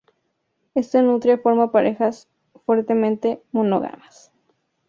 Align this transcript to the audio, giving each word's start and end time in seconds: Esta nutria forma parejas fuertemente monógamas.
Esta 0.73 1.03
nutria 1.03 1.37
forma 1.37 1.71
parejas 1.71 2.27
fuertemente 2.65 3.39
monógamas. 3.51 4.31